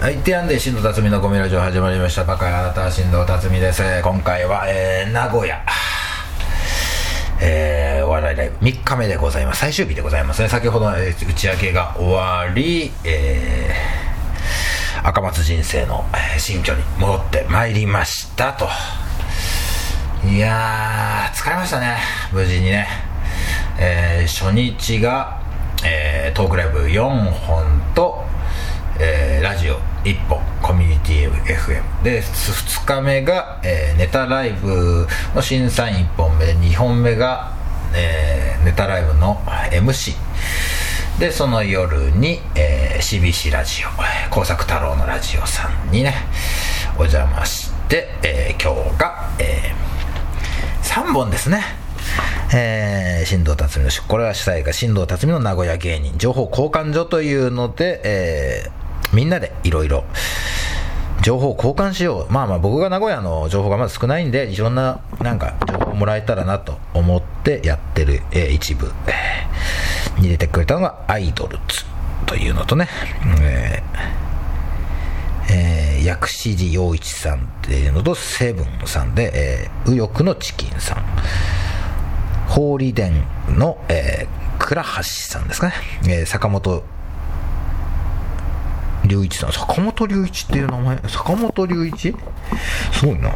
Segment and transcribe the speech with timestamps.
[0.00, 2.24] はい、てやんで新藤辰巳のゴミラジオ始まりました。
[2.24, 3.82] バカやあなたは新藤辰巳です。
[4.02, 5.62] 今回は、えー、名古屋。
[7.42, 8.56] えー、お笑いライブ。
[8.64, 9.60] 3日目でございます。
[9.60, 10.48] 最終日でございますね。
[10.48, 16.06] 先ほど、えー打ち上げが終わり、えー、赤松人生の、
[16.38, 18.54] 新居に戻ってまいりました。
[18.54, 18.70] と。
[20.26, 21.98] いやー疲れましたね。
[22.32, 22.88] 無事にね、
[23.78, 25.42] えー初日が、
[25.84, 28.24] えートークライブ4本と、
[28.98, 36.46] えーラジオ1本コミュニティ FM で2日目が、えーネタライブの審査員1本目。
[36.46, 37.52] で2本目が、
[37.94, 39.36] えーネタライブの
[39.72, 40.14] MC
[41.18, 46.14] でその夜に、えー CBC ラジオ工作太郎のラジオさんにね
[46.96, 49.72] お邪魔して、えー今日が、え
[50.82, 51.62] 3本ですね。
[52.52, 56.18] えー、新藤辰巳のこれは主催が新藤辰巳の名古屋芸人。
[56.18, 58.79] 情報交換所というので、えー
[59.12, 60.04] みんなでいろいろ。
[61.22, 62.32] 情報交換しよう。
[62.32, 68.90] まあまあ僕が名古屋の情報がまず少ないんでいろんななんか情報をもらえたらなと思ってやってる、えー一部、
[70.18, 71.84] に出てくれたのがアイドルズ。
[72.26, 72.88] というのとね、
[73.42, 81.04] えーえー薬師寺陽一さんっていうのとセブンさんで、えー右翼のチキンさん。
[82.48, 83.12] 法理殿
[83.50, 85.74] の、えー倉橋さんですかね、
[86.04, 86.82] えー坂本
[89.10, 92.14] 隆一さん坂本隆一っていう名前坂本隆一？
[92.92, 93.34] すごいな。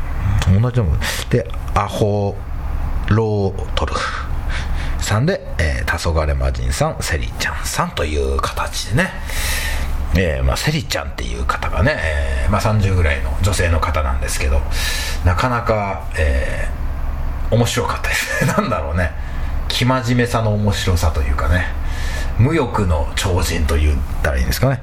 [0.61, 0.99] 同じ名前。
[1.31, 2.35] でアホ
[3.09, 3.93] ロートル
[5.01, 9.11] さんで、えー、黄昏魔人さんセリちゃんさんという形でね。
[10.17, 14.61] えーまあ、セリちゃんっていう方がね、えーまあ、30ぐらいの女性の方なんですけど
[15.25, 16.85] なかなか、えー
[17.55, 18.45] 面白かったです。
[18.47, 19.13] ね なんだろうね。
[19.69, 21.67] 生真面目さの面白さというかね。
[22.39, 24.81] 無欲の超人と言ったらいいんですかね。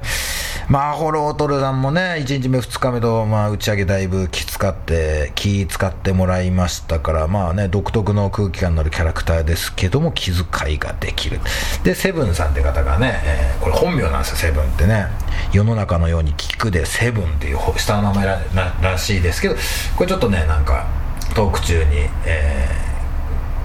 [0.68, 11.40] まあホロートルさんもね1日目2日目と、まあ、打ち上げだいぶ気使って気使ってもらいましたからまあね独特の空気感のあるキャラクターですけども気遣いができる。
[11.84, 15.06] でセブンさんって方がね、えーこれ本名なんですよセブンってね。
[15.52, 18.40] 世の中のように聞くでセブンっていう下の名前ら
[18.82, 19.54] らしいですけど
[19.96, 20.86] これちょっとねなんか
[21.34, 21.90] トーク中に、
[22.24, 22.92] えー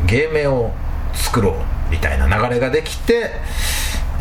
[0.06, 0.72] 芸名を
[1.14, 3.32] 作ろうみたいな流れができて、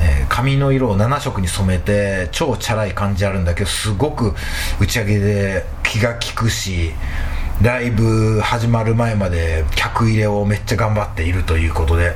[0.00, 4.34] えー髪の色を7色に染めて超チャラい感じあるんだけどすごく
[4.80, 6.90] 打ち上げで気が利くし
[7.62, 12.14] ライブ始まる前まで客入れをめっちゃ頑張っているということで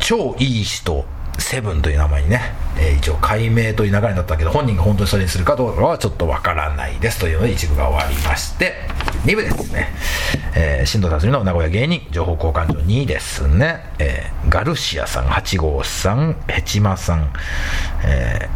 [0.00, 1.04] 超いい人。
[1.38, 2.40] セブンという名前にね、
[2.78, 7.20] えー一応解明という流れになったけど本人が本当にそれにするかどうかはちょっとわからないです。
[7.20, 8.74] というので一部が終わりまして
[9.24, 9.88] 2部ですね、
[10.54, 17.32] えー、新藤辰巳の名古屋芸人情報交換所2ですね、えーガルシアさん8号さんヘチマさん、
[18.04, 18.48] え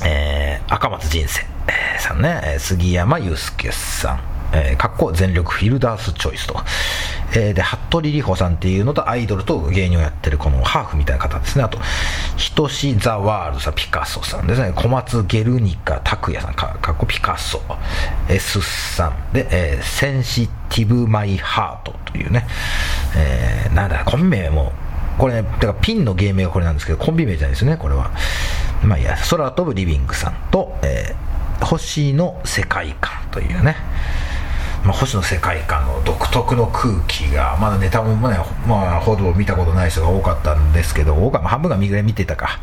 [0.00, 4.20] ーえー赤松人生えーさんね、杉山祐介さん、
[4.52, 6.54] えー、かっこ全力フィルダースチョイスと、
[7.32, 11.64] えーで服部里穂さんっていうのとアイドルと芸人をやってるこのハーフみたいな方ですね。
[11.64, 11.78] あと
[12.36, 14.72] ひとしザワールドさんピカソさんですね。
[14.74, 17.60] 小松ゲルニカ拓也さんかっこピカソ。
[18.28, 19.32] S さん。
[19.32, 22.46] で、えーセンシティブマイハートというね、
[23.16, 24.72] えーなんだコンビ名も
[25.18, 28.10] これね、だからピンの芸名がこれなんですけど、コンビ名じゃないですね、これは。
[28.82, 33.76] まあいいや、空飛ぶリビングさんと、えー星の世界観というね、
[34.84, 38.36] まあ、星の世界観の独特の空気が、まだネタもね、
[38.66, 42.60] まあ、ほど見たことない人が多かったんですけど、多か半分が見ぐらい見てたか、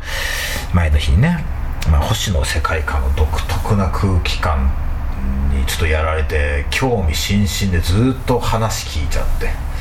[0.72, 1.44] 前の日にね、
[1.90, 4.70] まあ、星の世界観の独特な空気感
[5.52, 9.72] にちょっとやられて、興味津々でずっと話聞いちゃって。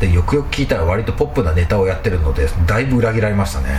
[0.00, 3.70] でよくよく聞いたら割とポップなネタをやってるのでだいぶ裏切られましたね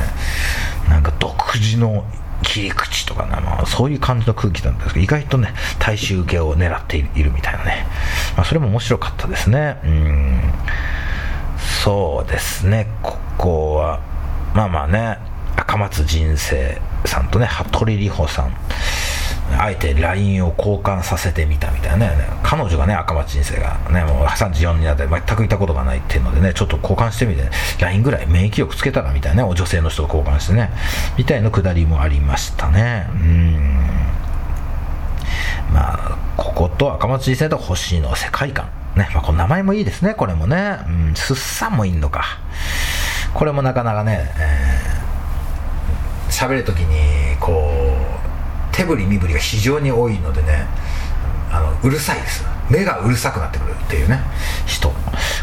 [0.89, 2.03] なんか独自の
[2.43, 7.85] 切り口とかな、まあ、そういう感じの空気なんですけど意外とね大衆受けを狙っているみたいなね、
[8.35, 9.79] まあ、それも面白かったですね。
[9.83, 10.41] うん。
[11.83, 12.87] そうですね。
[13.01, 14.01] ここは
[14.53, 15.19] まあまあね
[15.55, 18.53] 赤松人生さんとね羽鳥里穂さん。
[19.57, 22.27] あえて LINE を交換させてみたみたいなね。
[22.43, 30.71] 彼女がね赤松人生がねもう34になって全くいたことがないっていうのでねちょっと交換してみて、ね、LINE ぐらい免疫力つけたらみたいなね女性の人と交換してね。
[31.17, 33.07] みたいなくだりもありましたね。
[33.11, 33.87] うん。
[35.73, 38.69] まあここと赤松人生と星の世界観。
[38.95, 42.39] ね、まあ、この名前もいいですねこれもね、うん、すっさんもいいのか。
[43.33, 44.99] これもなかなかね、えー
[46.29, 47.68] 喋るときにこう
[48.79, 50.65] 手振り身振りが非常に多いのでね
[51.51, 52.45] あのうるさいです。
[52.69, 54.21] 目がうるさくなってくるっていうね
[54.67, 54.93] 人。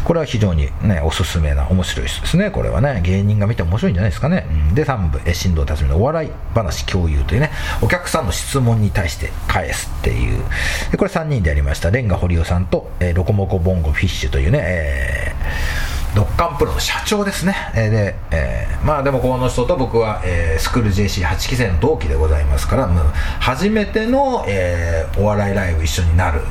[0.05, 2.49] これは非常にねおすすめな面白い人ですね。
[2.49, 7.51] これはね芸人が見て面白いんじゃないですかね、うん、で3部え新藤辰巳のお笑い話共有というね
[7.81, 10.41] お客さんの質問に対して返すっていう。
[10.91, 11.91] でこれ3人でやりました。
[11.91, 22.87] レンガ堀尾さんと、えー、ロコモコボンゴフィッシュというね、えー、ドッカンプロの社長ですね、えー、で、えー、まあでもこの人と僕は、えー、スクール JC8 期生の同期でございますから
[23.39, 26.41] 初めての、えー、お笑いライブ一緒になる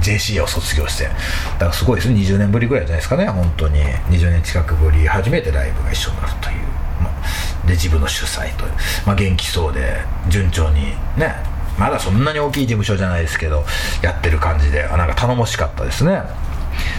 [0.00, 1.10] JC を卒業してだ
[1.58, 2.16] からすごいですね。
[2.16, 3.26] 20年ぶりぐらいじゃないですかね。
[3.26, 3.80] 本当に。
[4.10, 6.56] 20年近くぶり初めてライブが一緒になるという、
[7.00, 8.72] まあ、で自分の主催という、
[9.06, 11.52] まあ、元気そうで順調にね。
[11.78, 13.64] まだそんなに大きい事務所じゃないですけど
[14.02, 16.20] やってる感じでなんか頼もしかったですね。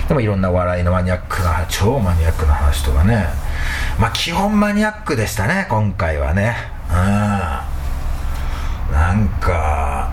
[0.08, 3.28] でもいろんな笑いのマニアックな超マニアックな話とかね。
[4.00, 6.56] まあ基本マニアックでしたね今回はね。
[6.90, 6.96] うん。
[8.94, 10.12] なんか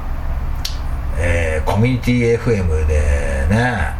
[1.18, 3.94] えー、コミュニティ FM でね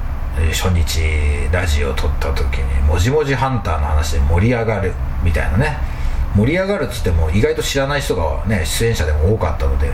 [0.52, 5.76] 初日ラジオを撮った時にもじもじハンターの話で盛り上がるみたいなね。
[6.34, 9.90] 盛り上がるっつっても意外と知らない人がね出演者でも多かったので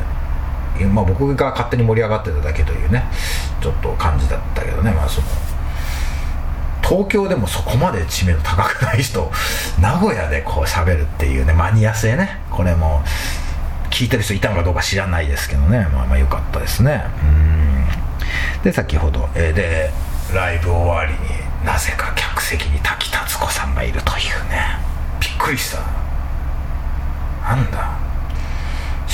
[0.84, 3.04] まあ、僕が勝手に盛り上がってただけというね
[3.62, 5.26] ちょっと感じだったけどねまあその
[6.86, 9.30] 東京でもそこまで知名度高くない人
[9.80, 13.02] 名古屋でこう喋るっていうねマニア性ねこれも
[13.90, 17.04] 聞いてる人いたのかどうか知らないですけどねまあまあ良かったですね。
[17.22, 17.86] うん。
[18.62, 19.92] で先ほど、えー、で
[20.34, 21.18] ライブ終わりに
[21.64, 24.78] なぜか客席に滝達子さんがいるというね。
[25.20, 25.78] びっくりした。
[27.48, 28.05] なんだ？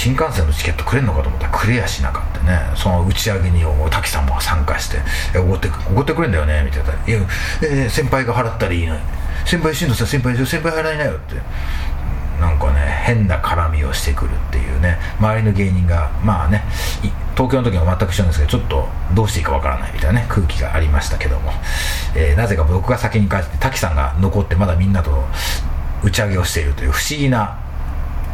[0.02, 2.58] 新幹線のチケットくれんのかと思ったらくれやしなかったね。
[2.74, 4.98] その打ち上げに滝さんも参加して
[5.38, 7.20] 「おごっておごってくれんだよね」みたいな「いや、
[7.62, 9.00] えー、先輩が払ったらいいのに。
[9.44, 11.36] 先輩新藤さん先輩先輩払いなよ」って。
[12.40, 14.98] なんかね変な絡みをしてくるっていうね。
[15.20, 16.64] 周りの芸人がまあね
[17.36, 21.52] 東京の時は全く一緒なんですけどちょっとどうしていいかわからないみたいなね空気がありましたけども、
[22.16, 25.24] えー、なぜか僕が先に帰って滝さんが残ってまだみんなと
[26.02, 27.61] 打ち上げをしているという不思議な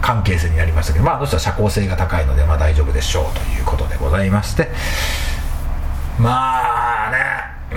[0.00, 4.68] 関係性になりましたけどまああの人は社交性が高いのでまあ大丈夫でしょうということでございまして。
[6.18, 7.18] まあね
[7.72, 7.74] う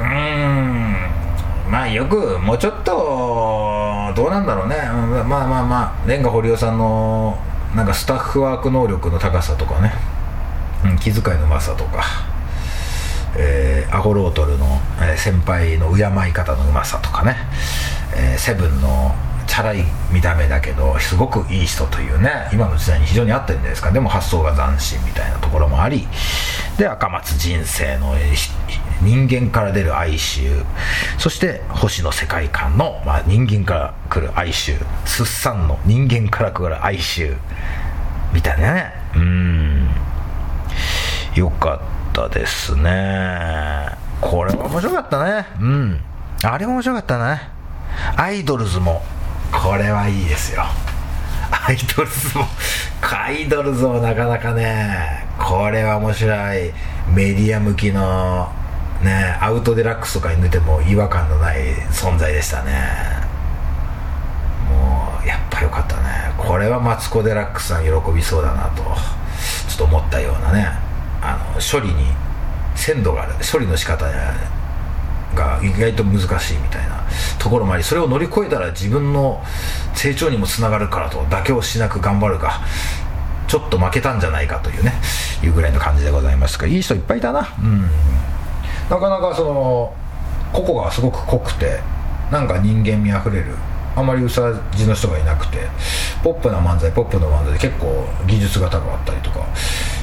[1.67, 1.71] ん。
[1.71, 4.75] まあよくもうちょっとどうなんだろうね。
[5.27, 7.37] まあまあまあレンガ堀尾さんの
[7.75, 9.93] なんかスタッフワーク能力の高さとかね、
[10.85, 12.31] うん、気遣いのうまさとか。
[13.35, 14.65] えー、アゴロートルの、
[14.99, 17.37] えー、先輩の敬い方のうまさとかね、
[18.13, 19.15] えー、セブンの
[19.51, 19.83] チャラい
[20.13, 23.91] 見た目だけどすごくいい人というね今の時代に非常に合ってるんじゃないですか。
[23.91, 26.07] でも発想が斬新みたいなところもあり
[26.77, 28.15] で赤松人生の
[29.01, 30.63] 人間から出る哀愁。
[31.17, 34.77] そして星の世界観の、まあ、人間から来る哀愁。
[35.03, 37.35] すっさんの人間から来る哀愁
[38.33, 38.93] みたいなね。
[39.17, 39.89] うん。
[41.35, 43.97] よかったですね。
[44.21, 45.45] これは面白かったね。
[45.59, 46.01] うん。
[46.41, 47.49] あれも面白かったね。
[48.15, 49.03] アイドルズも
[49.51, 50.63] これはいいですよ。
[51.51, 52.45] アイドルズも
[53.01, 56.71] アイドルズもなかなかねこれは面白い。
[57.13, 58.49] メディア向きの
[59.03, 62.71] ねアウトデラックスとかに出ても違和感のない存在でしたね。
[64.69, 66.33] もうやっぱよかったね。
[66.37, 68.83] これはマツコ・デラックスさん喜びそうだなと
[69.67, 70.69] ちょっと思ったようなね。
[71.21, 72.05] あの処理に
[72.75, 73.33] 鮮度がある。
[73.51, 74.05] 処理の仕方
[75.35, 77.03] が意外と難しいみたいな
[77.39, 79.41] ところもありそれを乗り越えたら自分の
[79.95, 82.61] 成長にもつながるからと妥協しなく頑張るか。
[83.47, 84.93] ちょっと負けたんじゃないかというね。
[85.43, 87.53] いうぐらいの感じでございますがいい人いっぱいいたな。
[87.61, 87.81] うん。
[88.89, 89.93] なかなかその
[90.53, 91.79] 個々がすごく濃くて
[92.31, 93.55] なんか人間味あふれる
[93.95, 95.67] あまりうさじの人がいなくて
[96.23, 99.45] ポップな漫才ポップな漫才で結構技術が高かったりとか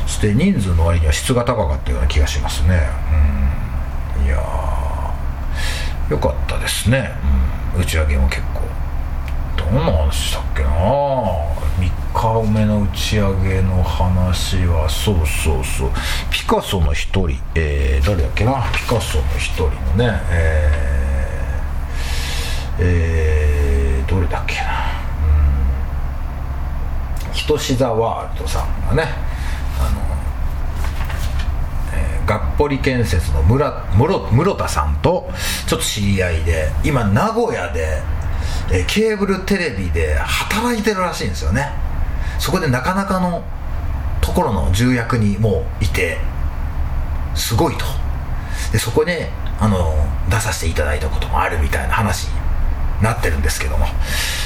[0.06, 2.80] して人数の割には質が高かったような気がしますね。
[3.12, 3.47] うん
[6.10, 7.10] よかったですね、
[7.74, 8.62] うん、打ち上げも結構。
[9.58, 10.70] どんな話したっけな。
[11.78, 14.88] 3日目の打ち上げの話は。
[14.88, 15.90] そうそうそう。
[16.30, 18.62] ピカソの一人、えー、誰だっけな。
[18.72, 20.20] ピカソの一人のね。
[20.30, 24.62] えー、えー、どれだっけな。
[27.26, 27.32] うん。
[27.32, 29.10] ひとし座ワールドさんがね。
[29.78, 30.17] あの
[32.28, 35.30] がっぽり建設の村室田さんと
[35.66, 38.02] ちょっと知り合いで今名古屋で、
[38.70, 41.72] えケーブルテレビで働いてるらしいんですよね。
[42.38, 43.42] そこでなかなかの
[44.20, 46.18] ところの重役にもういて
[47.34, 47.86] すごいと。
[48.72, 49.12] でそこに
[49.58, 49.94] あの
[50.28, 52.32] 出させていただいたこともあるみたいな話に
[53.02, 53.86] なってるんですけども。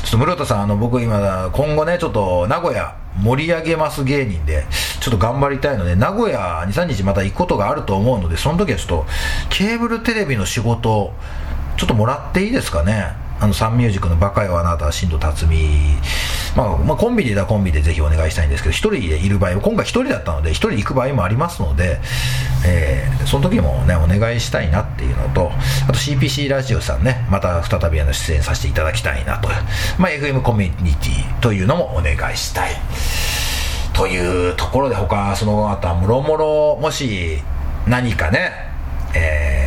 [0.05, 4.65] ちょっと室田さんあの僕今今後ねちょっと名古屋盛り上げます芸人で
[5.01, 9.07] ちょっと頑張りたいので名古屋23日また行くことがあると思うのでその時はちょっと
[9.51, 11.13] ケーブルテレビの仕事
[11.77, 13.23] ちょっともらっていいですかね。
[13.41, 15.57] あのサンミュージックのバカよあなた、新藤辰巳、
[16.57, 21.99] まあ、まあ、コンビでいたらコンビでぜひお願いしたいんですけど、一人でいる場合、今回一人だったので、一人行く場合もありますので、
[22.67, 25.51] えー、その時もね、お願いしたいなっていうのと、
[25.89, 29.49] あと CPC ラジオさんね、また再びあの出演させていただきたいなと、
[29.99, 32.75] まあ、FM コミュニティというのもお願いしたい。
[33.95, 37.39] というところで、他、その後はもろもろ、もし
[37.87, 38.53] 何かね、
[39.15, 39.62] えー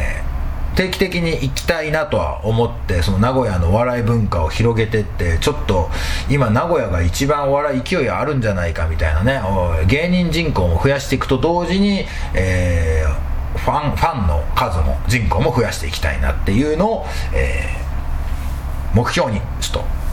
[0.75, 5.89] 定期的に行きたいなとは思ってその名古屋のお笑い文化を広げてってちょっと
[6.29, 9.41] 今名古屋が一番お笑い勢いあるんじゃないかみたいなね
[9.88, 20.04] 芸人人口も増やしていくと同時に、えー、ファンファンの数も人口も増やしていきたいなっていうのを、えー、目標にちょっと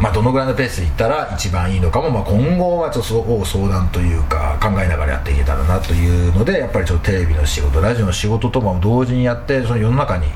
[0.00, 10.26] まあ、どのぐらいのペースでいったら一番いいのかも、まあ、今後はちょっと相談というか考えながらやっていけたらなというのでやっぱりちょっとテレビの仕事ラジオの仕事とかも同時にやってその世の中に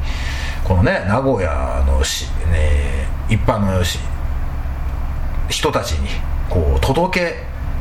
[0.64, 3.98] このね名古屋のし、ね、一般のし
[5.48, 6.08] 人たちに
[6.50, 7.36] こう届け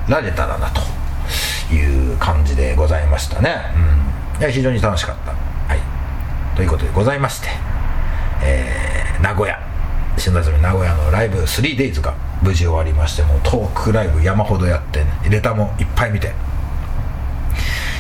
[0.09, 0.81] られたらなと
[1.73, 3.55] いう感じでございましたね、
[4.39, 7.49] うん、非常に楽しかった、はい、ということでございまして、
[8.41, 9.72] えー、名古屋。
[10.17, 16.33] 新田住名古屋のライブ 3days が無事終わりましてもうトークライブ山ほどやって、ね、レタもいっぱい見て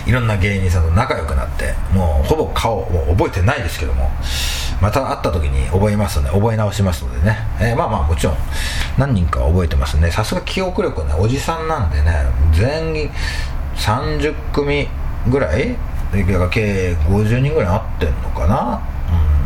[0.05, 4.09] いろんな芸人さんと仲良くなってもうほぼ顔を覚えてないですけども
[4.81, 8.35] また会った時に覚えますので覚え直しますのでね、えー、まあまあもちろん
[8.97, 10.11] 何人か覚えてますね。
[10.11, 13.09] さすが記憶力ねおじさんなんでね全員
[13.75, 14.87] 30組
[15.29, 15.77] ぐらい
[16.51, 18.92] 計50人ぐらい会ってんのかな。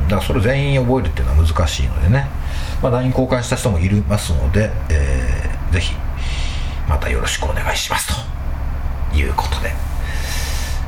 [0.07, 2.27] だからそれ全員覚えるっていうのは難しいのでね。
[2.81, 5.95] まあ、LINE 交換した人もいますので、えー、ぜひ
[6.87, 8.37] またよろしくお願いしますと。
[9.15, 9.73] いうことで。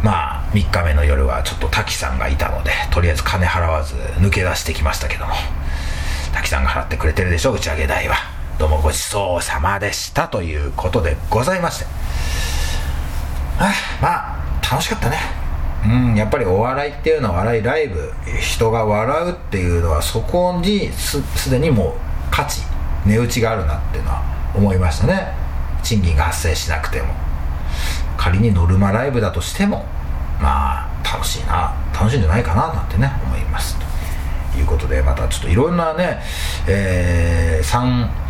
[0.04, 5.34] まあ3日目の夜はちょっと滝さんがいたのでとりあえず金払わず抜け出してきましたけども。
[6.34, 8.16] 滝さんが払ってくれてるでしょ打ち上げ代は。
[8.60, 11.86] どうもごちそうさまでしたということでございまして。
[14.02, 15.49] まあ楽しかったね。
[15.86, 21.94] うん、やっぱりお笑いっていうのは笑いライブ人が笑うっていうのはそこにすでにもう
[22.32, 22.62] 価値
[23.06, 24.24] 値打ちがあるなっていうのは
[24.56, 25.34] 思いましたね。
[25.82, 27.30] 賃金が発生しなくても。
[28.20, 29.86] 仮にノルマライブだとしても
[30.42, 33.78] まあ楽しいな楽しいんじゃないかななんてね思います。
[34.52, 36.20] ということでまたちょっといろんなね、
[36.68, 38.29] えー、3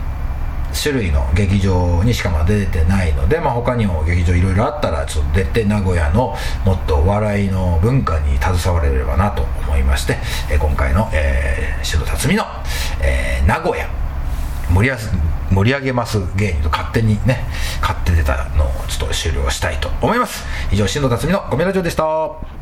[0.73, 6.35] 種類の劇場にしかま出てないので、まあ、他にも劇場いろいろあったらちょっと出て名古屋の
[6.65, 10.17] もっとお笑いの文化に携われればなと思いまして、
[10.51, 12.43] え、今回の、えー、篠辰巳の、
[13.01, 13.89] えー、名古屋。
[14.73, 14.95] 盛り
[15.51, 17.43] 盛り上げます芸人と勝手にね
[17.81, 20.45] 勝手に出たのをちょっと終了したいと思います。
[20.71, 22.58] 以上篠辰巳のゴミラジオでした。